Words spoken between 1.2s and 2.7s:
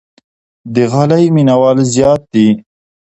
مینوال زیات دي.